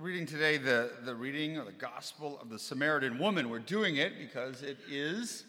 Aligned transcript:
reading 0.00 0.26
today 0.26 0.56
the, 0.56 0.90
the 1.04 1.14
reading 1.14 1.58
of 1.58 1.66
the 1.66 1.72
Gospel 1.72 2.38
of 2.40 2.48
the 2.48 2.58
Samaritan 2.58 3.18
woman. 3.18 3.50
We're 3.50 3.58
doing 3.58 3.96
it 3.96 4.18
because 4.18 4.62
it 4.62 4.78
is 4.90 5.44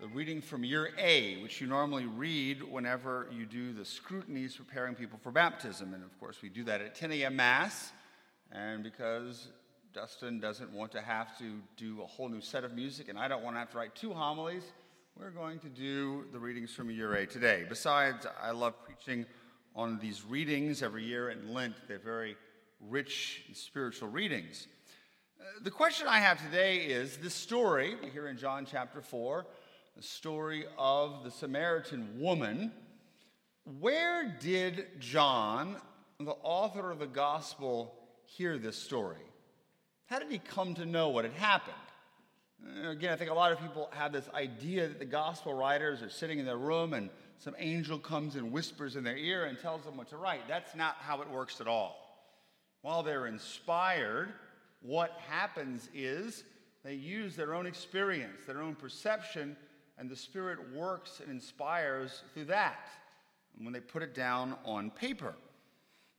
the 0.00 0.08
reading 0.08 0.40
from 0.40 0.62
year 0.62 0.90
A, 0.98 1.40
which 1.42 1.60
you 1.60 1.66
normally 1.66 2.04
read 2.04 2.62
whenever 2.62 3.28
you 3.32 3.46
do 3.46 3.72
the 3.72 3.84
scrutinies 3.84 4.56
preparing 4.56 4.94
people 4.94 5.18
for 5.22 5.32
baptism. 5.32 5.94
And 5.94 6.04
of 6.04 6.18
course, 6.20 6.42
we 6.42 6.48
do 6.48 6.64
that 6.64 6.80
at 6.80 6.94
10 6.94 7.12
a.m. 7.12 7.36
Mass. 7.36 7.92
And 8.52 8.82
because 8.82 9.48
Dustin 9.94 10.38
doesn't 10.38 10.72
want 10.72 10.92
to 10.92 11.00
have 11.00 11.38
to 11.38 11.60
do 11.76 12.02
a 12.02 12.06
whole 12.06 12.28
new 12.28 12.40
set 12.40 12.64
of 12.64 12.74
music, 12.74 13.08
and 13.08 13.18
I 13.18 13.26
don't 13.26 13.42
want 13.42 13.56
to 13.56 13.60
have 13.60 13.70
to 13.70 13.78
write 13.78 13.94
two 13.94 14.12
homilies, 14.12 14.64
we're 15.18 15.30
going 15.30 15.58
to 15.60 15.68
do 15.68 16.26
the 16.32 16.38
readings 16.38 16.72
from 16.72 16.90
year 16.90 17.14
A 17.14 17.26
today. 17.26 17.64
Besides, 17.68 18.26
I 18.40 18.50
love 18.50 18.74
preaching 18.84 19.26
on 19.74 19.98
these 19.98 20.24
readings 20.24 20.82
every 20.82 21.04
year 21.04 21.30
in 21.30 21.52
Lent. 21.52 21.74
They're 21.88 21.98
very 21.98 22.36
rich 22.80 23.42
spiritual 23.54 24.08
readings. 24.08 24.66
Uh, 25.40 25.44
the 25.62 25.70
question 25.70 26.06
I 26.06 26.18
have 26.18 26.42
today 26.42 26.78
is 26.78 27.16
this 27.16 27.34
story, 27.34 27.96
hear 28.12 28.28
in 28.28 28.36
John 28.36 28.66
chapter 28.70 29.00
4, 29.00 29.46
the 29.96 30.02
story 30.02 30.64
of 30.76 31.24
the 31.24 31.30
Samaritan 31.30 32.20
woman. 32.20 32.72
Where 33.80 34.36
did 34.40 35.00
John, 35.00 35.76
the 36.20 36.36
author 36.42 36.90
of 36.90 36.98
the 36.98 37.06
gospel, 37.06 37.94
hear 38.24 38.58
this 38.58 38.76
story? 38.76 39.16
How 40.06 40.18
did 40.18 40.30
he 40.30 40.38
come 40.38 40.74
to 40.76 40.86
know 40.86 41.08
what 41.08 41.24
had 41.24 41.34
happened? 41.34 41.74
Uh, 42.64 42.90
again, 42.90 43.12
I 43.12 43.16
think 43.16 43.30
a 43.30 43.34
lot 43.34 43.52
of 43.52 43.60
people 43.60 43.90
have 43.92 44.12
this 44.12 44.28
idea 44.34 44.88
that 44.88 44.98
the 44.98 45.04
gospel 45.04 45.52
writers 45.52 46.00
are 46.02 46.10
sitting 46.10 46.38
in 46.38 46.46
their 46.46 46.58
room 46.58 46.94
and 46.94 47.10
some 47.38 47.54
angel 47.58 47.98
comes 47.98 48.36
and 48.36 48.50
whispers 48.50 48.96
in 48.96 49.04
their 49.04 49.16
ear 49.16 49.44
and 49.44 49.58
tells 49.58 49.82
them 49.84 49.96
what 49.96 50.08
to 50.08 50.16
write. 50.16 50.48
That's 50.48 50.74
not 50.74 50.96
how 50.98 51.20
it 51.22 51.30
works 51.30 51.60
at 51.60 51.68
all. 51.68 52.07
While 52.82 53.02
they're 53.02 53.26
inspired, 53.26 54.32
what 54.80 55.12
happens 55.28 55.88
is 55.94 56.44
they 56.84 56.94
use 56.94 57.34
their 57.34 57.54
own 57.54 57.66
experience, 57.66 58.44
their 58.46 58.62
own 58.62 58.74
perception, 58.74 59.56
and 59.98 60.08
the 60.08 60.16
Spirit 60.16 60.58
works 60.72 61.20
and 61.20 61.30
inspires 61.30 62.22
through 62.32 62.46
that 62.46 62.88
when 63.58 63.72
they 63.72 63.80
put 63.80 64.02
it 64.02 64.14
down 64.14 64.54
on 64.64 64.90
paper. 64.90 65.34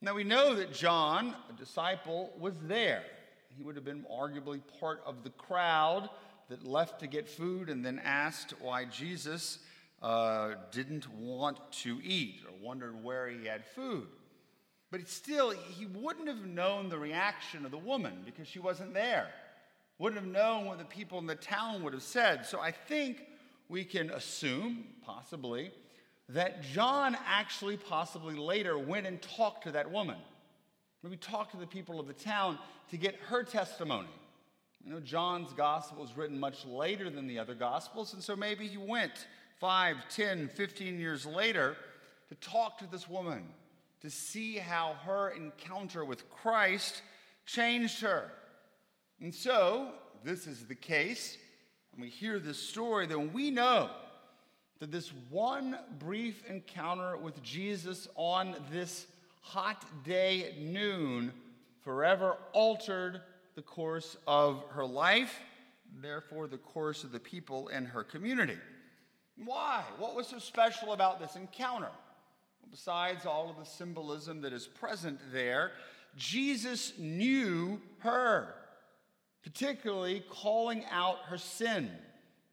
Now 0.02 0.14
we 0.14 0.24
know 0.24 0.54
that 0.56 0.74
John, 0.74 1.36
a 1.50 1.54
disciple, 1.54 2.32
was 2.38 2.54
there. 2.68 3.04
He 3.56 3.64
would 3.64 3.76
have 3.76 3.86
been 3.86 4.06
arguably 4.12 4.62
part 4.80 5.02
of 5.06 5.24
the 5.24 5.30
crowd 5.32 6.10
that 6.50 6.66
left 6.66 7.00
to 7.00 7.08
get 7.08 7.28
food 7.28 7.70
and 7.70 7.86
then 7.86 8.02
asked 8.04 8.54
why 8.60 8.86
Jesus 8.86 9.60
uh, 10.02 10.52
didn't 10.72 11.10
want 11.14 11.60
to 11.72 12.00
eat 12.04 12.42
or 12.46 12.54
wondered 12.66 13.04
where 13.04 13.28
he 13.30 13.46
had 13.46 13.66
food. 13.66 14.08
But 14.92 15.08
still, 15.08 15.52
he 15.52 15.86
wouldn't 15.86 16.28
have 16.28 16.46
known 16.46 16.90
the 16.90 16.98
reaction 16.98 17.66
of 17.66 17.72
the 17.72 17.78
woman 17.78 18.22
because 18.26 18.48
she 18.48 18.60
wasn't 18.60 18.94
there. 18.94 19.28
Wouldn't 20.00 20.22
have 20.22 20.32
known 20.32 20.66
what 20.66 20.80
the 20.80 20.86
people 20.86 21.20
in 21.20 21.28
the 21.28 21.36
town 21.36 21.84
would 21.84 21.94
have 21.94 22.02
said. 22.02 22.46
So 22.46 22.60
I 22.60 22.72
think 22.72 23.26
we 23.68 23.84
can 23.84 24.10
assume, 24.10 24.86
possibly, 25.06 25.72
that 26.30 26.64
John 26.64 27.18
actually, 27.28 27.78
possibly 27.78 28.36
later, 28.36 28.80
went 28.80 29.06
and 29.06 29.22
talked 29.22 29.64
to 29.66 29.72
that 29.72 29.92
woman. 29.92 30.18
Maybe 31.04 31.18
talked 31.18 31.52
to 31.52 31.58
the 31.58 31.68
people 31.68 32.00
of 32.00 32.08
the 32.08 32.14
town 32.14 32.58
to 32.90 32.98
get 32.98 33.16
her 33.28 33.44
testimony. 33.44 34.10
You 34.84 34.92
know, 34.92 35.00
John's 35.00 35.54
gospel 35.54 36.02
was 36.02 36.16
written 36.16 36.40
much 36.40 36.66
later 36.66 37.10
than 37.10 37.28
the 37.28 37.40
other 37.40 37.54
gospels, 37.54 38.14
and 38.14 38.24
so 38.24 38.36
maybe 38.36 38.68
he 38.68 38.78
went 38.78 39.28
5, 39.60 39.98
10, 40.10 40.50
15 40.50 41.00
years 41.00 41.26
later 41.26 41.76
to 42.30 42.36
talk 42.36 42.78
to 42.80 42.88
this 42.88 43.10
woman, 43.10 43.44
to 44.02 44.10
see 44.10 44.58
how 44.58 44.96
her 45.06 45.30
encounter 45.30 46.06
with 46.06 46.30
Christ 46.30 47.02
changed 47.46 48.02
her. 48.02 48.32
And 49.22 49.34
so, 49.34 49.90
this 50.24 50.48
is 50.48 50.66
the 50.66 50.76
case. 50.76 51.38
When 51.92 52.02
we 52.02 52.10
hear 52.10 52.40
this 52.40 52.58
story, 52.58 53.08
then 53.08 53.34
we 53.34 53.52
know 53.52 53.90
that 54.80 54.92
this 54.92 55.12
one 55.30 55.78
brief 55.98 56.44
encounter 56.50 57.18
with 57.18 57.42
Jesus 57.44 58.08
on 58.16 58.56
this 58.72 59.08
hot 59.42 59.84
day 60.06 60.46
at 60.46 60.60
noon 60.60 61.34
forever 61.82 62.38
altered 62.54 63.22
the 63.56 63.62
course 63.62 64.16
of 64.26 64.64
her 64.70 64.86
life, 64.86 65.40
therefore, 66.02 66.48
the 66.48 66.58
course 66.58 67.04
of 67.04 67.12
the 67.12 67.20
people 67.20 67.68
in 67.70 67.84
her 67.86 68.04
community. 68.04 68.58
Why? 69.44 69.84
What 69.98 70.16
was 70.16 70.28
so 70.28 70.40
special 70.40 70.94
about 70.94 71.20
this 71.20 71.36
encounter? 71.36 71.90
Besides 72.72 73.26
all 73.26 73.50
of 73.50 73.58
the 73.58 73.66
symbolism 73.66 74.42
that 74.42 74.54
is 74.54 74.68
present 74.68 75.20
there, 75.32 75.72
Jesus 76.16 76.94
knew 76.98 77.82
her, 78.00 78.54
particularly 79.44 80.24
calling 80.30 80.84
out 80.92 81.18
her 81.28 81.38
sin. 81.38 81.90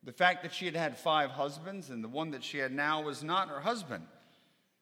The 0.04 0.12
fact 0.12 0.43
that 0.43 0.54
she 0.54 0.66
had 0.66 0.77
had 0.77 0.97
five 0.97 1.31
husbands 1.31 1.91
and 1.91 2.03
the 2.03 2.09
one 2.09 2.31
that 2.31 2.44
she 2.44 2.59
had 2.59 2.72
now 2.72 3.03
was 3.03 3.22
not 3.22 3.49
her 3.49 3.60
husband. 3.60 4.04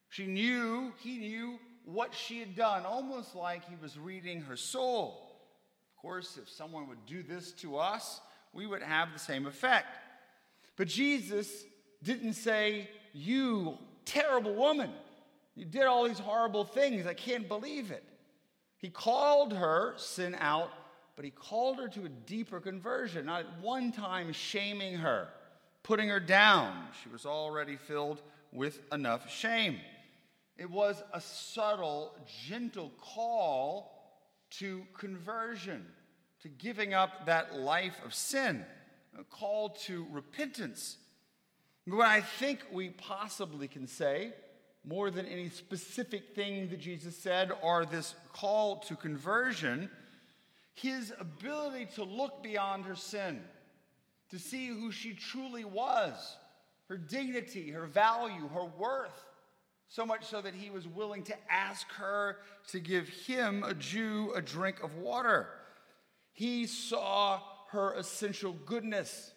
She 0.09 0.27
knew, 0.27 0.93
he 1.03 1.19
knew 1.19 1.59
what 1.85 2.15
she 2.15 2.39
had 2.39 2.55
done, 2.55 2.85
almost 2.85 3.35
like 3.35 3.69
he 3.69 3.77
was 3.81 3.99
reading 3.99 4.43
her 4.43 4.57
soul. 4.57 5.41
Of 5.97 6.03
course, 6.03 6.39
if 6.41 6.49
someone 6.49 6.89
would 6.89 7.07
do 7.07 7.23
this 7.23 7.53
to 7.53 7.79
us, 7.79 8.21
we 8.53 8.67
would 8.67 8.83
have 8.83 9.13
the 9.13 9.19
same 9.19 9.47
effect. 9.47 9.97
But 10.77 10.89
Jesus 10.89 11.65
didn't 12.03 12.35
say, 12.35 12.89
You 13.13 13.79
terrible 14.05 14.55
woman, 14.55 14.91
you 15.57 15.65
did 15.65 15.85
all 15.85 16.05
these 16.05 16.19
horrible 16.19 16.65
things. 16.65 17.07
I 17.07 17.15
can't 17.15 17.49
believe 17.49 17.91
it. 17.91 18.05
He 18.79 18.91
called 18.91 19.53
her 19.53 19.95
sin 19.97 20.37
out, 20.39 20.71
but 21.17 21.25
he 21.25 21.31
called 21.31 21.79
her 21.79 21.89
to 21.89 22.05
a 22.05 22.09
deeper 22.09 22.61
conversion, 22.61 23.27
not 23.27 23.41
at 23.41 23.61
one 23.61 23.93
time 23.93 24.33
shaming 24.33 24.97
her, 24.97 25.29
putting 25.83 26.09
her 26.09 26.21
down. 26.21 26.89
She 27.03 27.09
was 27.09 27.25
already 27.25 27.77
filled 27.77 28.21
with 28.53 28.81
enough 28.93 29.31
shame. 29.31 29.79
It 30.57 30.71
was 30.71 31.03
a 31.13 31.21
subtle, 31.21 32.15
gentle 32.47 32.93
call 33.01 33.93
to 34.59 34.85
conversion, 34.97 35.87
to 36.43 36.49
giving 36.49 36.95
up 36.95 37.27
that 37.27 37.57
life 37.57 37.97
of 38.05 38.15
sin, 38.15 38.65
a 39.19 39.25
call 39.25 39.71
to 39.71 40.07
repentance. 40.11 40.97
What 41.87 42.07
I 42.07 42.21
think 42.21 42.65
we 42.73 42.91
possibly 42.91 43.69
can 43.69 43.87
say, 43.87 44.33
more 44.87 45.11
than 45.11 45.27
any 45.27 45.49
specific 45.49 46.35
thing 46.35 46.69
that 46.69 46.81
Jesus 46.81 47.17
said, 47.17 47.53
or 47.63 47.85
this 47.85 48.15
call 48.33 48.77
to 48.81 48.97
conversion, 48.97 49.91
his 50.75 51.13
ability 51.19 51.87
to 51.95 52.05
look 52.05 52.43
beyond 52.43 52.85
her 52.85 52.97
sin, 52.97 53.43
to 54.31 54.39
see 54.39 54.69
who 54.69 54.93
she 54.93 55.15
truly 55.15 55.65
was, 55.65 56.37
her 56.89 56.97
dignity, 56.97 57.71
her 57.71 57.87
value, 57.87 58.49
her 58.49 58.65
worth 58.65 59.25
so 59.95 60.05
much 60.05 60.25
so 60.25 60.41
that 60.41 60.55
he 60.55 60.71
was 60.71 60.89
willing 60.89 61.23
to 61.23 61.35
ask 61.49 61.87
her 61.93 62.39
to 62.67 62.81
give 62.81 63.09
him, 63.09 63.63
a 63.63 63.75
Jew, 63.75 64.33
a 64.35 64.43
drink 64.43 64.83
of 64.83 64.97
water. 64.97 65.49
He 66.33 66.67
saw 66.67 67.41
her 67.71 67.95
essential 67.95 68.55
goodness, 68.67 69.33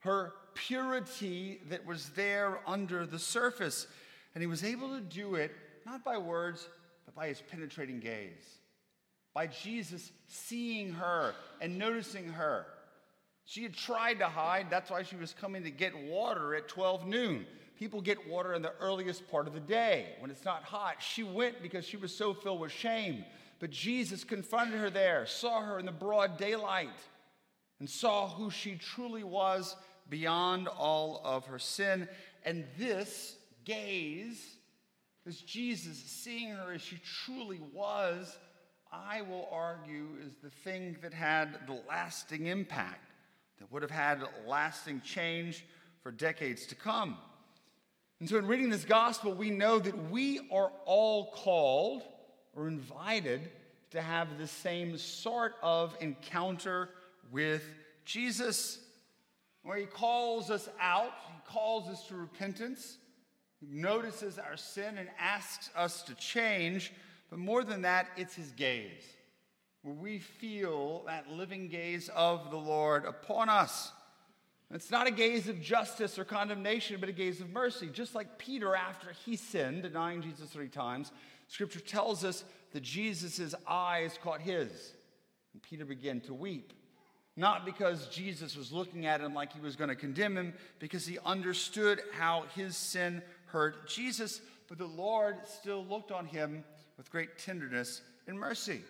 her 0.00 0.34
purity 0.54 1.60
that 1.68 1.84
was 1.84 2.10
there 2.10 2.60
under 2.64 3.06
the 3.06 3.18
surface. 3.18 3.88
And 4.34 4.42
he 4.42 4.46
was 4.46 4.64
able 4.64 4.94
to 4.96 5.00
do 5.00 5.34
it 5.34 5.52
not 5.84 6.04
by 6.04 6.18
words, 6.18 6.68
but 7.04 7.14
by 7.14 7.28
his 7.28 7.42
penetrating 7.50 8.00
gaze, 8.00 8.58
by 9.34 9.46
Jesus 9.46 10.12
seeing 10.28 10.92
her 10.92 11.34
and 11.60 11.78
noticing 11.78 12.28
her. 12.28 12.66
She 13.44 13.62
had 13.62 13.74
tried 13.74 14.20
to 14.20 14.26
hide. 14.28 14.68
That's 14.70 14.90
why 14.90 15.02
she 15.02 15.16
was 15.16 15.34
coming 15.34 15.64
to 15.64 15.70
get 15.70 15.96
water 15.96 16.54
at 16.54 16.68
12 16.68 17.06
noon. 17.06 17.46
People 17.78 18.00
get 18.00 18.28
water 18.28 18.54
in 18.54 18.62
the 18.62 18.74
earliest 18.80 19.28
part 19.30 19.48
of 19.48 19.54
the 19.54 19.60
day 19.60 20.14
when 20.20 20.30
it's 20.30 20.44
not 20.44 20.62
hot. 20.62 20.96
She 21.00 21.24
went 21.24 21.60
because 21.62 21.84
she 21.84 21.96
was 21.96 22.14
so 22.14 22.32
filled 22.32 22.60
with 22.60 22.70
shame. 22.70 23.24
But 23.58 23.70
Jesus 23.70 24.24
confronted 24.24 24.78
her 24.78 24.90
there, 24.90 25.26
saw 25.26 25.62
her 25.62 25.78
in 25.78 25.86
the 25.86 25.92
broad 25.92 26.36
daylight, 26.36 26.88
and 27.80 27.90
saw 27.90 28.28
who 28.28 28.50
she 28.50 28.76
truly 28.76 29.24
was 29.24 29.74
beyond 30.08 30.68
all 30.68 31.20
of 31.24 31.46
her 31.46 31.58
sin. 31.58 32.08
And 32.44 32.64
this 32.78 33.36
gaze, 33.64 34.56
this 35.24 35.40
Jesus 35.40 35.98
seeing 35.98 36.50
her 36.50 36.72
as 36.72 36.82
she 36.82 36.98
truly 37.24 37.60
was, 37.72 38.36
I 38.92 39.22
will 39.22 39.48
argue 39.50 40.08
is 40.26 40.34
the 40.42 40.50
thing 40.50 40.96
that 41.02 41.14
had 41.14 41.66
the 41.66 41.80
lasting 41.88 42.46
impact, 42.46 43.12
that 43.58 43.70
would 43.72 43.82
have 43.82 43.90
had 43.90 44.22
lasting 44.46 45.00
change 45.02 45.64
for 46.02 46.10
decades 46.10 46.66
to 46.66 46.74
come. 46.74 47.16
And 48.20 48.28
so, 48.28 48.36
in 48.36 48.46
reading 48.46 48.70
this 48.70 48.84
gospel, 48.84 49.32
we 49.32 49.50
know 49.50 49.78
that 49.78 50.10
we 50.10 50.40
are 50.52 50.70
all 50.84 51.32
called 51.32 52.02
or 52.54 52.68
invited 52.68 53.50
to 53.90 54.00
have 54.00 54.38
the 54.38 54.46
same 54.46 54.96
sort 54.98 55.54
of 55.62 55.96
encounter 56.00 56.90
with 57.30 57.64
Jesus, 58.04 58.78
where 59.62 59.76
he 59.76 59.86
calls 59.86 60.50
us 60.50 60.68
out, 60.80 61.12
he 61.28 61.52
calls 61.52 61.88
us 61.88 62.06
to 62.08 62.16
repentance, 62.16 62.98
notices 63.70 64.38
our 64.38 64.56
sin 64.56 64.98
and 64.98 65.08
asks 65.18 65.70
us 65.76 66.02
to 66.04 66.14
change. 66.14 66.92
But 67.30 67.38
more 67.38 67.64
than 67.64 67.82
that, 67.82 68.08
it's 68.16 68.34
his 68.34 68.50
gaze. 68.52 69.04
where 69.82 69.94
we 69.94 70.18
feel 70.18 71.02
that 71.06 71.28
living 71.28 71.68
gaze 71.68 72.08
of 72.14 72.50
the 72.50 72.56
Lord 72.56 73.04
upon 73.04 73.48
us. 73.48 73.92
It's 74.70 74.90
not 74.90 75.06
a 75.06 75.10
gaze 75.10 75.48
of 75.48 75.60
justice 75.60 76.18
or 76.18 76.24
condemnation, 76.24 76.96
but 76.98 77.08
a 77.08 77.12
gaze 77.12 77.40
of 77.40 77.50
mercy. 77.50 77.90
Just 77.92 78.14
like 78.14 78.38
Peter, 78.38 78.74
after 78.74 79.12
he 79.26 79.36
sinned, 79.36 79.82
denying 79.82 80.22
Jesus 80.22 80.48
three 80.48 80.68
times, 80.68 81.12
scripture 81.48 81.80
tells 81.80 82.24
us 82.24 82.44
that 82.72 82.82
Jesus' 82.82 83.54
eyes 83.66 84.18
caught 84.22 84.40
his. 84.40 84.70
And 85.52 85.62
Peter 85.62 85.84
began 85.84 86.20
to 86.22 86.32
weep. 86.32 86.72
Not 87.36 87.66
because 87.66 88.06
Jesus 88.08 88.56
was 88.56 88.72
looking 88.72 89.04
at 89.04 89.20
him 89.20 89.34
like 89.34 89.52
he 89.52 89.60
was 89.60 89.76
going 89.76 89.88
to 89.88 89.96
condemn 89.96 90.36
him, 90.36 90.54
because 90.78 91.06
he 91.06 91.18
understood 91.24 92.00
how 92.12 92.44
his 92.54 92.76
sin 92.76 93.20
hurt 93.52 93.86
Jesus, 93.88 94.40
but 94.68 94.78
the 94.78 94.86
Lord 94.86 95.36
still 95.44 95.84
looked 95.84 96.10
on 96.10 96.26
him 96.26 96.64
with 96.96 97.10
great 97.10 97.38
tenderness 97.38 98.02
and 98.26 98.38
mercy. 98.38 98.80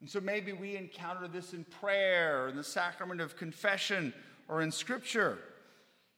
And 0.00 0.10
so 0.10 0.20
maybe 0.20 0.52
we 0.52 0.76
encounter 0.76 1.28
this 1.28 1.54
in 1.54 1.64
prayer, 1.64 2.48
in 2.48 2.56
the 2.56 2.64
sacrament 2.64 3.20
of 3.20 3.36
confession, 3.36 4.12
or 4.48 4.60
in 4.62 4.70
scripture. 4.70 5.38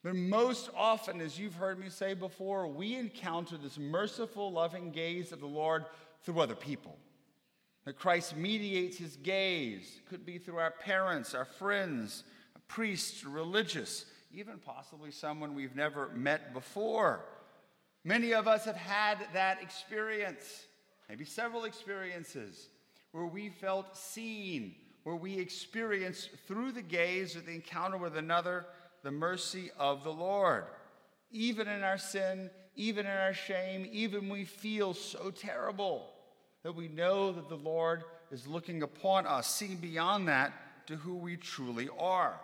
But 0.03 0.15
most 0.17 0.71
often, 0.77 1.21
as 1.21 1.39
you've 1.39 1.55
heard 1.55 1.79
me 1.79 1.89
say 1.91 2.15
before, 2.15 2.67
we 2.67 2.97
encounter 2.97 3.57
this 3.57 3.79
merciful, 3.79 4.51
loving 4.51 4.91
gaze 4.91 5.33
of 5.33 5.41
the 5.41 5.47
Lord 5.47 5.85
through 6.23 6.41
other 6.41 6.55
people. 6.55 6.97
That 7.85 7.99
Christ 7.99 8.37
mediates 8.37 8.99
his 8.99 9.17
gaze. 9.17 10.01
Could 10.09 10.27
be 10.27 10.39
through 10.39 10.59
our 10.59 10.71
parents, 10.71 11.35
our 11.35 11.45
friends, 11.45 12.25
a 12.57 12.61
priest, 12.61 13.25
religious, 13.25 14.07
even 14.33 14.59
possibly 14.59 15.11
someone 15.11 15.55
we've 15.55 15.77
never 15.77 16.09
met 16.11 16.53
before. 16.53 17.25
Many 18.05 18.33
of 18.33 18.47
us 18.49 18.65
have 18.65 18.77
had 18.77 19.19
that 19.33 19.63
experience, 19.63 20.67
maybe 21.09 21.25
several 21.25 21.65
experiences 21.65 22.69
where 23.13 23.27
we 23.27 23.49
felt 23.49 23.97
seen, 23.97 24.75
where 25.03 25.17
we 25.17 25.39
experienced 25.39 26.31
through 26.47 26.73
the 26.73 26.83
gaze 26.83 27.37
or 27.37 27.41
the 27.41 27.55
encounter 27.55 27.97
with 27.97 28.17
another 28.17 28.67
the 29.03 29.11
mercy 29.11 29.71
of 29.79 30.05
the 30.05 30.13
Lord. 30.13 30.65
Even 31.31 31.69
in 31.69 31.83
our 31.83 31.99
sin, 31.99 32.51
even 32.77 33.07
in 33.07 33.13
our 33.13 33.35
shame, 33.35 33.89
even 33.91 34.29
we 34.29 34.45
feel 34.45 34.95
so 34.95 35.31
terrible 35.31 36.11
that 36.63 36.75
we 36.75 36.89
know 36.89 37.33
that 37.33 37.49
the 37.49 37.57
Lord 37.57 38.05
is 38.31 38.47
looking 38.47 38.83
upon 38.83 39.27
us, 39.27 39.49
seeing 39.49 39.77
beyond 39.77 40.29
that 40.29 40.53
to 40.87 40.97
who 40.97 41.17
we 41.17 41.37
truly 41.37 41.89
are. 41.99 42.41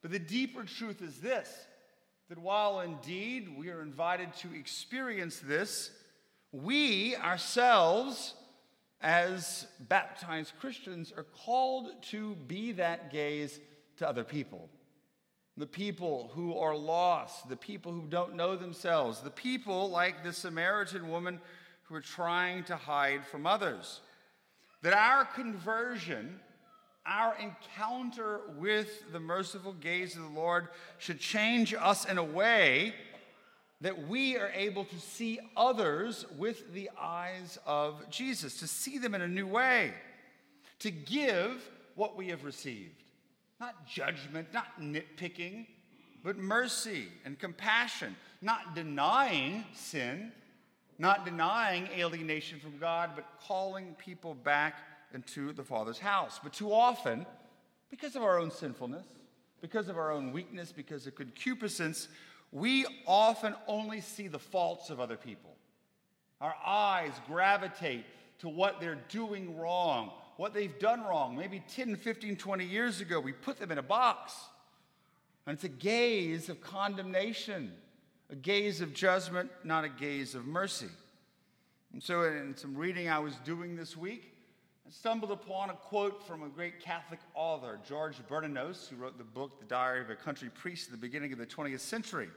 But 0.00 0.10
the 0.10 0.18
deeper 0.18 0.64
truth 0.64 1.00
is 1.02 1.18
this 1.18 1.48
that 2.32 2.38
while 2.38 2.80
indeed 2.80 3.46
we 3.58 3.68
are 3.68 3.82
invited 3.82 4.34
to 4.34 4.54
experience 4.54 5.38
this, 5.40 5.90
we 6.50 7.14
ourselves 7.16 8.32
as 9.02 9.66
baptized 9.80 10.54
Christians, 10.58 11.12
are 11.14 11.26
called 11.44 11.90
to 12.04 12.34
be 12.46 12.72
that 12.72 13.12
gaze 13.12 13.60
to 13.98 14.08
other 14.08 14.24
people. 14.24 14.70
The 15.58 15.66
people 15.66 16.30
who 16.32 16.56
are 16.56 16.74
lost, 16.74 17.50
the 17.50 17.56
people 17.56 17.92
who 17.92 18.06
don't 18.08 18.34
know 18.34 18.56
themselves, 18.56 19.20
the 19.20 19.28
people 19.28 19.90
like 19.90 20.24
the 20.24 20.32
Samaritan 20.32 21.10
woman 21.10 21.38
who 21.82 21.94
are 21.96 22.00
trying 22.00 22.64
to 22.64 22.76
hide 22.76 23.26
from 23.26 23.46
others. 23.46 24.00
That 24.80 24.94
our 24.94 25.26
conversion, 25.26 26.40
our 27.04 27.34
encounter 27.40 28.40
with 28.56 29.12
the 29.12 29.20
merciful 29.20 29.72
gaze 29.72 30.16
of 30.16 30.22
the 30.22 30.28
Lord 30.28 30.68
should 30.98 31.18
change 31.18 31.74
us 31.74 32.04
in 32.04 32.18
a 32.18 32.24
way 32.24 32.94
that 33.80 34.06
we 34.06 34.36
are 34.36 34.50
able 34.54 34.84
to 34.84 35.00
see 35.00 35.40
others 35.56 36.24
with 36.38 36.72
the 36.72 36.88
eyes 37.00 37.58
of 37.66 38.08
Jesus, 38.10 38.60
to 38.60 38.68
see 38.68 38.98
them 38.98 39.14
in 39.14 39.22
a 39.22 39.28
new 39.28 39.46
way, 39.46 39.92
to 40.78 40.90
give 40.90 41.68
what 41.96 42.16
we 42.16 42.28
have 42.28 42.44
received. 42.44 43.02
Not 43.58 43.86
judgment, 43.86 44.48
not 44.52 44.80
nitpicking, 44.80 45.66
but 46.22 46.38
mercy 46.38 47.08
and 47.24 47.36
compassion, 47.38 48.14
not 48.40 48.76
denying 48.76 49.64
sin, 49.74 50.30
not 50.98 51.24
denying 51.24 51.88
alienation 51.96 52.60
from 52.60 52.78
God, 52.78 53.10
but 53.16 53.26
calling 53.40 53.96
people 53.98 54.34
back 54.34 54.76
into 55.14 55.52
the 55.52 55.64
Father's 55.64 55.98
house. 55.98 56.40
But 56.42 56.52
too 56.52 56.72
often, 56.72 57.26
because 57.90 58.16
of 58.16 58.22
our 58.22 58.38
own 58.38 58.50
sinfulness, 58.50 59.06
because 59.60 59.88
of 59.88 59.96
our 59.96 60.10
own 60.10 60.32
weakness, 60.32 60.72
because 60.72 61.06
of 61.06 61.14
concupiscence, 61.14 62.08
we 62.50 62.84
often 63.06 63.54
only 63.66 64.00
see 64.00 64.28
the 64.28 64.38
faults 64.38 64.90
of 64.90 65.00
other 65.00 65.16
people. 65.16 65.56
Our 66.40 66.54
eyes 66.64 67.12
gravitate 67.26 68.04
to 68.40 68.48
what 68.48 68.80
they're 68.80 68.98
doing 69.08 69.56
wrong, 69.56 70.10
what 70.36 70.52
they've 70.52 70.78
done 70.78 71.02
wrong. 71.02 71.36
Maybe 71.36 71.62
10, 71.74 71.96
15, 71.96 72.36
20 72.36 72.64
years 72.64 73.00
ago, 73.00 73.20
we 73.20 73.32
put 73.32 73.58
them 73.58 73.70
in 73.70 73.78
a 73.78 73.82
box. 73.82 74.34
And 75.46 75.54
it's 75.54 75.64
a 75.64 75.68
gaze 75.68 76.48
of 76.48 76.60
condemnation, 76.60 77.72
a 78.30 78.34
gaze 78.34 78.80
of 78.80 78.92
judgment, 78.92 79.50
not 79.64 79.84
a 79.84 79.88
gaze 79.88 80.34
of 80.34 80.46
mercy. 80.46 80.88
And 81.92 82.02
so, 82.02 82.24
in 82.24 82.56
some 82.56 82.74
reading 82.74 83.08
I 83.08 83.18
was 83.18 83.34
doing 83.44 83.76
this 83.76 83.96
week, 83.96 84.31
I 84.86 84.90
stumbled 84.90 85.30
upon 85.30 85.70
a 85.70 85.74
quote 85.74 86.26
from 86.26 86.42
a 86.42 86.48
great 86.48 86.80
Catholic 86.80 87.20
author, 87.34 87.78
George 87.88 88.16
Bernanos, 88.28 88.88
who 88.88 88.96
wrote 88.96 89.16
the 89.16 89.24
book, 89.24 89.60
The 89.60 89.66
Diary 89.66 90.00
of 90.00 90.10
a 90.10 90.16
Country 90.16 90.50
Priest, 90.52 90.88
at 90.88 90.92
the 90.92 90.98
beginning 90.98 91.32
of 91.32 91.38
the 91.38 91.46
20th 91.46 91.80
century. 91.80 92.28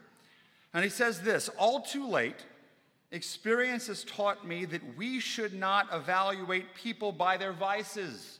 And 0.74 0.84
he 0.84 0.90
says 0.90 1.22
this 1.22 1.50
All 1.58 1.82
too 1.82 2.08
late, 2.08 2.46
experience 3.12 3.88
has 3.88 4.04
taught 4.04 4.48
me 4.48 4.66
that 4.66 4.96
we 4.96 5.20
should 5.20 5.54
not 5.54 5.88
evaluate 5.92 6.76
people 6.76 7.12
by 7.12 7.38
their 7.38 7.54
vices, 7.54 8.40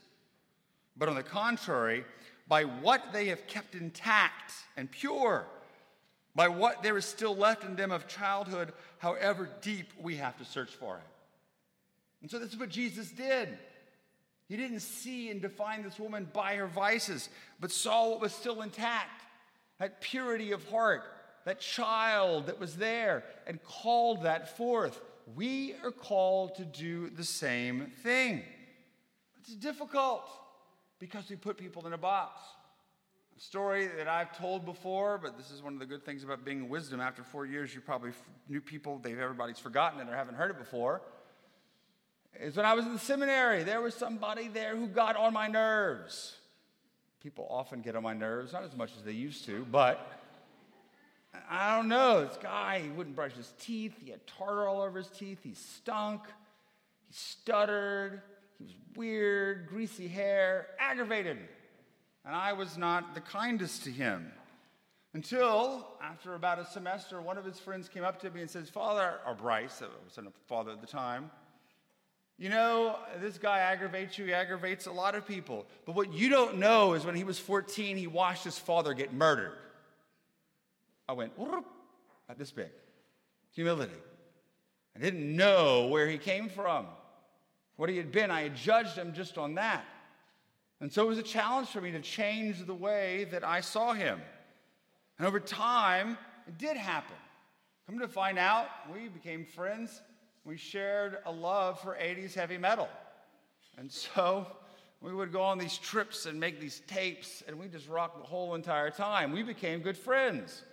but 0.96 1.10
on 1.10 1.16
the 1.16 1.24
contrary, 1.24 2.06
by 2.48 2.64
what 2.64 3.12
they 3.12 3.28
have 3.28 3.48
kept 3.48 3.74
intact 3.74 4.54
and 4.78 4.92
pure, 4.92 5.48
by 6.36 6.48
what 6.48 6.84
there 6.84 6.98
is 6.98 7.06
still 7.06 7.36
left 7.36 7.64
in 7.64 7.76
them 7.76 7.92
of 7.92 8.08
childhood, 8.08 8.72
however 9.00 9.50
deep 9.62 9.88
we 10.00 10.16
have 10.18 10.38
to 10.38 10.46
search 10.46 10.70
for 10.70 10.98
it. 10.98 11.08
And 12.22 12.30
so 12.30 12.38
this 12.38 12.54
is 12.54 12.60
what 12.60 12.70
Jesus 12.70 13.10
did. 13.10 13.58
He 14.48 14.58
didn't 14.58 14.82
see 14.82 15.32
and 15.32 15.42
define 15.42 15.84
this 15.84 16.00
woman 16.00 16.30
by 16.32 16.56
her 16.56 16.68
vices, 16.68 17.30
but 17.60 17.72
saw 17.72 18.10
what 18.10 18.22
was 18.22 18.34
still 18.34 18.62
intact 18.62 19.24
that 19.80 20.00
purity 20.02 20.52
of 20.52 20.68
heart, 20.70 21.04
that 21.44 21.60
child 21.60 22.48
that 22.48 22.60
was 22.60 22.78
there, 22.78 23.24
and 23.46 23.62
called 23.64 24.24
that 24.24 24.56
forth. 24.56 25.02
We 25.36 25.74
are 25.84 25.92
called 25.92 26.56
to 26.56 26.66
do 26.66 27.10
the 27.10 27.24
same 27.24 27.92
thing. 28.04 28.44
It's 29.42 29.56
difficult 29.56 30.30
because 31.00 31.30
we 31.30 31.36
put 31.36 31.58
people 31.58 31.86
in 31.88 31.94
a 31.94 31.98
box. 31.98 32.42
A 33.38 33.42
story 33.42 33.88
that 33.98 34.08
I've 34.08 34.38
told 34.38 34.66
before, 34.66 35.18
but 35.18 35.38
this 35.38 35.52
is 35.52 35.62
one 35.62 35.74
of 35.74 35.80
the 35.80 35.86
good 35.86 36.06
things 36.06 36.24
about 36.24 36.46
being 36.46 36.70
wisdom. 36.70 37.02
After 37.02 37.22
four 37.22 37.46
years, 37.46 37.76
you 37.76 37.82
probably 37.82 38.12
knew 38.48 38.62
people, 38.62 38.98
they've, 38.98 39.20
everybody's 39.20 39.60
forgotten 39.60 40.00
it 40.00 40.10
or 40.10 40.16
haven't 40.16 40.36
heard 40.36 40.52
it 40.52 40.58
before. 40.58 41.02
Is 42.40 42.58
when 42.58 42.66
I 42.66 42.74
was 42.74 42.86
in 42.86 42.94
the 42.94 43.00
seminary, 43.00 43.64
there 43.64 43.82
was 43.82 43.96
somebody 43.96 44.48
there 44.48 44.76
who 44.76 44.88
got 44.88 45.16
on 45.16 45.34
my 45.34 45.48
nerves. 45.48 46.36
People 47.22 47.48
often 47.50 47.82
get 47.82 47.96
on 47.96 48.04
my 48.04 48.14
nerves, 48.14 48.54
not 48.54 48.64
as 48.64 48.76
much 48.76 48.92
as 48.98 49.04
they 49.04 49.12
used 49.12 49.46
to, 49.46 49.66
but 49.72 50.12
I 51.50 51.76
don't 51.76 51.88
know. 51.88 52.26
This 52.26 52.38
guy, 52.42 52.80
he 52.80 52.90
wouldn't 52.90 53.16
brush 53.16 53.34
his 53.34 53.54
teeth. 53.60 53.94
He 54.04 54.12
had 54.12 54.26
tartar 54.28 54.68
all 54.68 54.82
over 54.82 55.00
his 55.00 55.08
teeth. 55.08 55.40
He 55.44 55.54
stunk. 55.54 56.22
He 57.08 57.14
stuttered. 57.14 58.22
He 58.58 58.64
was 58.64 58.74
weird, 58.96 59.68
greasy 59.68 60.08
hair, 60.08 60.68
aggravated. 60.80 61.38
And 62.26 62.36
I 62.36 62.54
was 62.54 62.78
not 62.78 63.16
the 63.16 63.22
kindest 63.22 63.84
to 63.84 63.92
him. 63.92 64.32
Until, 65.14 65.88
after 66.02 66.36
about 66.36 66.60
a 66.60 66.66
semester, 66.66 67.22
one 67.22 67.38
of 67.38 67.46
his 67.46 67.60
friends 67.60 67.88
came 67.88 68.04
up 68.04 68.20
to 68.22 68.30
me 68.30 68.42
and 68.42 68.50
says, 68.50 68.70
Father, 68.70 69.20
or 69.26 69.34
Bryce, 69.34 69.80
that 69.80 69.90
was 70.04 70.18
a 70.18 70.30
father 70.48 70.72
at 70.72 70.82
the 70.82 70.88
time, 70.88 71.32
you 72.38 72.50
know, 72.50 72.98
this 73.22 73.38
guy 73.38 73.60
aggravates 73.60 74.18
you, 74.18 74.26
he 74.26 74.34
aggravates 74.34 74.88
a 74.88 74.92
lot 74.92 75.16
of 75.16 75.26
people. 75.26 75.66
But 75.86 75.96
what 75.96 76.14
you 76.14 76.30
don't 76.30 76.58
know 76.58 76.94
is 76.94 77.06
when 77.06 77.16
he 77.16 77.24
was 77.24 77.40
14, 77.40 77.96
he 77.96 78.08
watched 78.08 78.44
his 78.44 78.58
father 78.58 78.94
get 78.94 79.14
murdered. 79.14 79.54
I 81.08 81.14
went, 81.14 81.34
at 82.28 82.38
this 82.38 82.52
big. 82.52 82.72
Humility. 83.54 83.94
I 84.96 85.00
didn't 85.00 85.36
know 85.36 85.88
where 85.88 86.08
he 86.08 86.18
came 86.18 86.50
from, 86.50 86.88
what 87.78 87.90
he 87.90 87.98
had 87.98 88.12
been. 88.12 88.32
I 88.32 88.44
had 88.44 88.56
judged 88.56 88.98
him 88.98 89.14
just 89.14 89.38
on 89.38 89.56
that. 89.56 89.86
And 90.82 90.92
so 90.92 91.04
it 91.04 91.08
was 91.08 91.18
a 91.18 91.24
challenge 91.24 91.70
for 91.70 91.80
me 91.80 91.92
to 91.92 92.02
change 92.02 92.66
the 92.66 92.74
way 92.74 93.28
that 93.32 93.46
I 93.46 93.62
saw 93.62 93.94
him. 93.94 94.22
And 95.18 95.28
over 95.28 95.40
time, 95.40 96.18
it 96.48 96.58
did 96.58 96.76
happen. 96.76 97.16
Come 97.88 98.00
to 98.00 98.08
find 98.08 98.38
out, 98.38 98.68
we 98.94 99.08
became 99.08 99.46
friends. 99.46 100.02
We 100.46 100.58
shared 100.58 101.18
a 101.26 101.32
love 101.32 101.80
for 101.82 101.98
80s 102.00 102.36
heavy 102.36 102.60
metal. 102.60 102.88
And 103.80 103.92
so 103.92 104.46
we 105.02 105.14
would 105.14 105.32
go 105.32 105.42
on 105.42 105.58
these 105.58 105.78
trips 105.78 106.28
and 106.28 106.40
make 106.40 106.62
these 106.62 106.82
tapes, 106.88 107.44
and 107.48 107.60
we 107.60 107.68
just 107.68 107.90
rocked 107.90 108.20
the 108.20 108.26
whole 108.26 108.54
entire 108.56 108.92
time. 108.92 109.32
We 109.32 109.42
became 109.42 109.82
good 109.82 109.98
friends 109.98 110.64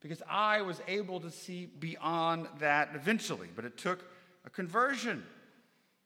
because 0.00 0.22
I 0.28 0.60
was 0.60 0.80
able 0.86 1.20
to 1.20 1.30
see 1.30 1.64
beyond 1.64 2.48
that 2.60 2.90
eventually, 2.94 3.48
but 3.56 3.64
it 3.64 3.78
took 3.78 4.04
a 4.44 4.50
conversion. 4.50 5.24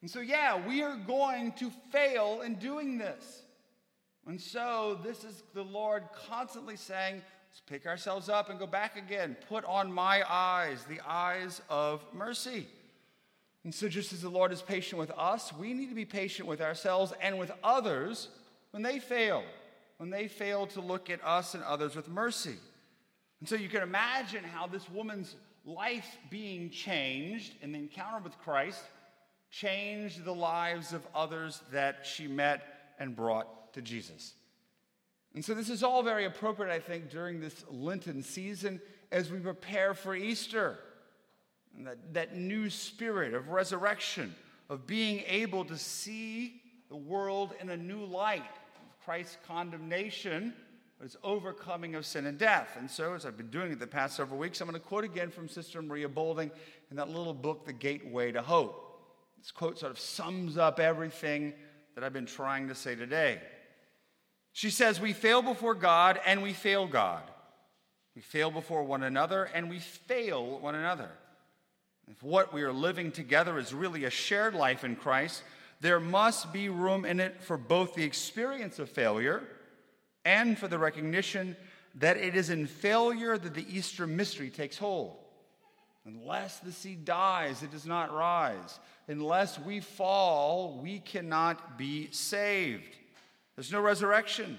And 0.00 0.08
so, 0.08 0.20
yeah, 0.20 0.64
we 0.66 0.82
are 0.82 0.96
going 0.96 1.52
to 1.54 1.70
fail 1.90 2.42
in 2.42 2.54
doing 2.54 2.98
this. 2.98 3.42
And 4.28 4.40
so, 4.40 5.00
this 5.02 5.24
is 5.24 5.42
the 5.54 5.64
Lord 5.64 6.04
constantly 6.28 6.76
saying, 6.76 7.14
let's 7.50 7.60
pick 7.66 7.86
ourselves 7.86 8.28
up 8.28 8.48
and 8.50 8.60
go 8.60 8.66
back 8.66 8.96
again. 8.96 9.36
Put 9.48 9.64
on 9.64 9.92
my 9.92 10.22
eyes, 10.30 10.84
the 10.84 11.00
eyes 11.04 11.60
of 11.68 12.04
mercy. 12.14 12.68
And 13.68 13.74
so, 13.74 13.86
just 13.86 14.14
as 14.14 14.22
the 14.22 14.30
Lord 14.30 14.50
is 14.50 14.62
patient 14.62 14.98
with 14.98 15.10
us, 15.10 15.52
we 15.52 15.74
need 15.74 15.90
to 15.90 15.94
be 15.94 16.06
patient 16.06 16.48
with 16.48 16.62
ourselves 16.62 17.12
and 17.20 17.38
with 17.38 17.52
others 17.62 18.28
when 18.70 18.82
they 18.82 18.98
fail, 18.98 19.44
when 19.98 20.08
they 20.08 20.26
fail 20.26 20.66
to 20.68 20.80
look 20.80 21.10
at 21.10 21.22
us 21.22 21.52
and 21.52 21.62
others 21.64 21.94
with 21.94 22.08
mercy. 22.08 22.54
And 23.40 23.46
so, 23.46 23.56
you 23.56 23.68
can 23.68 23.82
imagine 23.82 24.42
how 24.42 24.68
this 24.68 24.88
woman's 24.88 25.36
life 25.66 26.16
being 26.30 26.70
changed 26.70 27.56
in 27.60 27.72
the 27.72 27.78
encounter 27.78 28.24
with 28.24 28.38
Christ 28.38 28.80
changed 29.50 30.24
the 30.24 30.34
lives 30.34 30.94
of 30.94 31.06
others 31.14 31.60
that 31.70 32.06
she 32.06 32.26
met 32.26 32.94
and 32.98 33.14
brought 33.14 33.74
to 33.74 33.82
Jesus. 33.82 34.32
And 35.34 35.44
so, 35.44 35.52
this 35.52 35.68
is 35.68 35.82
all 35.82 36.02
very 36.02 36.24
appropriate, 36.24 36.72
I 36.72 36.80
think, 36.80 37.10
during 37.10 37.38
this 37.38 37.66
Lenten 37.70 38.22
season 38.22 38.80
as 39.12 39.30
we 39.30 39.40
prepare 39.40 39.92
for 39.92 40.16
Easter. 40.16 40.78
That, 41.84 42.14
that 42.14 42.36
new 42.36 42.70
spirit 42.70 43.34
of 43.34 43.48
resurrection, 43.48 44.34
of 44.68 44.86
being 44.86 45.22
able 45.26 45.64
to 45.66 45.78
see 45.78 46.60
the 46.88 46.96
world 46.96 47.54
in 47.60 47.70
a 47.70 47.76
new 47.76 48.04
light, 48.04 48.42
of 48.42 49.04
Christ's 49.04 49.38
condemnation, 49.46 50.54
its 51.04 51.16
overcoming 51.22 51.94
of 51.94 52.04
sin 52.04 52.26
and 52.26 52.36
death. 52.36 52.76
And 52.78 52.90
so, 52.90 53.14
as 53.14 53.24
I've 53.24 53.36
been 53.36 53.50
doing 53.50 53.70
it 53.70 53.78
the 53.78 53.86
past 53.86 54.16
several 54.16 54.38
weeks, 54.38 54.60
I'm 54.60 54.68
going 54.68 54.80
to 54.80 54.86
quote 54.86 55.04
again 55.04 55.30
from 55.30 55.48
Sister 55.48 55.80
Maria 55.80 56.08
Boulding 56.08 56.50
in 56.90 56.96
that 56.96 57.08
little 57.08 57.34
book, 57.34 57.64
The 57.64 57.72
Gateway 57.72 58.32
to 58.32 58.42
Hope. 58.42 58.84
This 59.38 59.52
quote 59.52 59.78
sort 59.78 59.92
of 59.92 59.98
sums 60.00 60.58
up 60.58 60.80
everything 60.80 61.52
that 61.94 62.02
I've 62.02 62.12
been 62.12 62.26
trying 62.26 62.68
to 62.68 62.74
say 62.74 62.96
today. 62.96 63.40
She 64.52 64.70
says, 64.70 65.00
We 65.00 65.12
fail 65.12 65.42
before 65.42 65.74
God 65.74 66.20
and 66.26 66.42
we 66.42 66.52
fail 66.52 66.86
God. 66.88 67.22
We 68.16 68.22
fail 68.22 68.50
before 68.50 68.82
one 68.82 69.04
another 69.04 69.44
and 69.44 69.70
we 69.70 69.78
fail 69.78 70.58
one 70.58 70.74
another. 70.74 71.10
If 72.10 72.22
what 72.22 72.52
we 72.52 72.62
are 72.62 72.72
living 72.72 73.12
together 73.12 73.58
is 73.58 73.74
really 73.74 74.04
a 74.04 74.10
shared 74.10 74.54
life 74.54 74.82
in 74.82 74.96
Christ, 74.96 75.42
there 75.80 76.00
must 76.00 76.52
be 76.52 76.68
room 76.68 77.04
in 77.04 77.20
it 77.20 77.42
for 77.42 77.56
both 77.56 77.94
the 77.94 78.04
experience 78.04 78.78
of 78.78 78.88
failure 78.88 79.42
and 80.24 80.58
for 80.58 80.68
the 80.68 80.78
recognition 80.78 81.56
that 81.96 82.16
it 82.16 82.34
is 82.34 82.50
in 82.50 82.66
failure 82.66 83.36
that 83.36 83.54
the 83.54 83.66
Easter 83.68 84.06
mystery 84.06 84.50
takes 84.50 84.78
hold. 84.78 85.16
Unless 86.06 86.60
the 86.60 86.72
seed 86.72 87.04
dies, 87.04 87.62
it 87.62 87.70
does 87.70 87.86
not 87.86 88.12
rise. 88.12 88.78
Unless 89.08 89.58
we 89.58 89.80
fall, 89.80 90.80
we 90.82 91.00
cannot 91.00 91.76
be 91.76 92.08
saved. 92.10 92.96
There's 93.56 93.72
no 93.72 93.80
resurrection. 93.80 94.58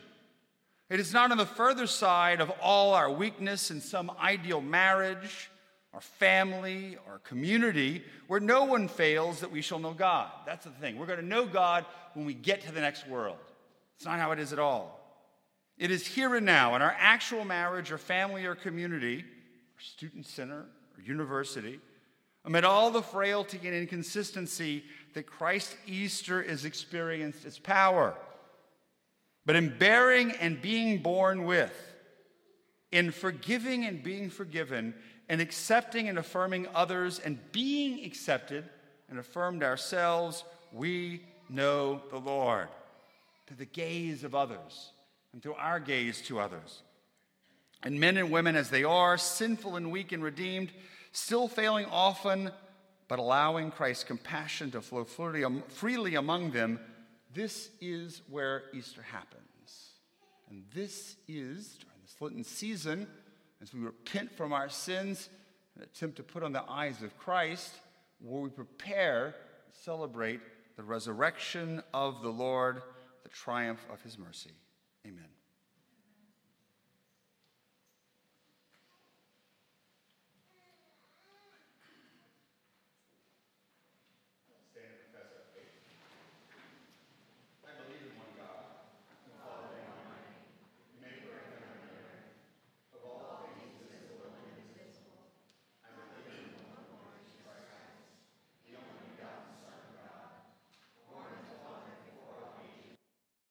It 0.90 1.00
is 1.00 1.14
not 1.14 1.32
on 1.32 1.38
the 1.38 1.46
further 1.46 1.88
side 1.88 2.42
of 2.42 2.52
all 2.62 2.94
our 2.94 3.12
weakness 3.12 3.72
in 3.72 3.82
some 3.82 4.12
ideal 4.20 4.62
marriage, 4.62 5.50
our 5.94 6.02
family, 6.02 6.98
our 7.08 7.20
community, 7.20 8.04
where 8.28 8.40
no 8.40 8.64
one 8.66 8.88
fails 8.88 9.40
that 9.40 9.52
we 9.52 9.62
shall 9.62 9.80
know 9.80 9.94
God. 9.94 10.30
That's 10.46 10.66
the 10.66 10.72
thing. 10.72 10.98
We're 10.98 11.08
going 11.08 11.20
to 11.20 11.26
know 11.26 11.46
God 11.46 11.86
when 12.14 12.26
we 12.26 12.34
get 12.34 12.62
to 12.62 12.72
the 12.72 12.82
next 12.82 13.08
world. 13.08 13.38
It's 13.96 14.06
not 14.06 14.20
how 14.20 14.32
it 14.32 14.40
is 14.40 14.54
at 14.54 14.60
all. 14.60 15.00
It 15.78 15.92
is 15.92 16.06
here 16.06 16.36
and 16.36 16.46
now 16.46 16.76
in 16.76 16.82
our 16.82 16.96
actual 17.00 17.46
marriage 17.46 17.92
or 17.92 17.98
family 17.98 18.46
or 18.46 18.54
community, 18.54 19.22
or 19.22 19.82
student 19.82 20.26
center 20.26 20.66
or 20.98 21.04
university, 21.04 21.80
amid 22.46 22.66
all 22.66 22.92
the 22.92 23.02
frailty 23.02 23.60
and 23.64 23.74
inconsistency 23.74 24.84
that 25.14 25.26
Christ 25.26 25.76
Easter 25.88 26.42
is 26.42 26.66
experienced 26.66 27.46
its 27.46 27.58
power. 27.58 28.14
But 29.46 29.56
in 29.56 29.78
bearing 29.78 30.32
and 30.34 30.62
being 30.62 31.02
born 31.02 31.46
with, 31.46 31.74
in 32.92 33.12
forgiving 33.12 33.86
and 33.86 34.04
being 34.04 34.30
forgiven, 34.30 34.94
and 35.30 35.40
accepting 35.40 36.10
and 36.10 36.18
affirming 36.18 36.68
others, 36.76 37.20
and 37.20 37.40
being 37.52 38.04
accepted 38.04 38.66
and 39.10 39.20
affirmed 39.20 39.64
ourselves, 39.64 40.44
we 40.74 41.22
know 41.50 42.02
the 42.10 42.20
Lord. 42.20 42.68
through 43.50 43.58
the 43.58 43.66
gaze 43.66 44.24
of 44.24 44.36
others 44.36 44.92
and 45.34 45.42
through 45.42 45.56
our 45.56 45.80
gaze 45.80 46.22
to 46.22 46.40
others. 46.40 46.84
And 47.82 48.00
men 48.00 48.16
and 48.18 48.30
women, 48.30 48.56
as 48.56 48.70
they 48.70 48.84
are, 48.84 49.18
sinful 49.18 49.76
and 49.76 49.92
weak 49.92 50.12
and 50.12 50.24
redeemed, 50.24 50.72
still 51.12 51.48
failing 51.48 51.88
often, 51.88 52.52
but 53.08 53.18
allowing 53.18 53.72
Christ's 53.72 54.04
compassion 54.04 54.70
to 54.72 54.82
flow 54.82 55.04
freely 55.04 56.16
among 56.16 56.52
them, 56.52 56.80
this 57.34 57.72
is 57.82 58.22
where 58.30 58.64
Easter 58.72 59.02
happens. 59.02 59.40
And 60.52 60.66
this 60.74 61.16
is, 61.28 61.78
during 61.78 62.02
this 62.04 62.16
Lenten 62.20 62.44
season, 62.44 63.08
as 63.62 63.74
we 63.74 63.82
repent 63.82 64.32
from 64.32 64.54
our 64.54 64.70
sins 64.70 65.30
and 65.76 65.84
attempt 65.84 66.18
to 66.18 66.24
put 66.24 66.44
on 66.44 66.52
the 66.52 66.64
eyes 66.70 67.02
of 67.02 67.18
Christ, 67.18 67.74
where 68.20 68.42
we 68.42 68.50
prepare 68.50 69.36
to 69.72 69.80
celebrate 69.80 70.42
the 70.76 70.84
resurrection 70.84 71.84
of 71.94 72.22
the 72.22 72.30
Lord, 72.30 72.82
the 73.24 73.30
triumph 73.30 73.86
of 73.92 74.02
his 74.02 74.18
mercy. 74.18 74.52
Amen. 75.06 75.39